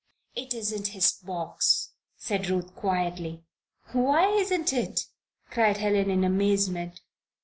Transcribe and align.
"It 0.33 0.55
isn't 0.55 0.87
his 0.97 1.11
box!" 1.11 1.91
said 2.17 2.49
Ruth, 2.49 2.75
quietly. 2.75 3.43
"Why 3.91 4.29
isn't 4.31 4.73
it?" 4.73 5.05
cried 5.51 5.77
Helen, 5.77 6.09
in 6.09 6.23
amazement. 6.23 7.01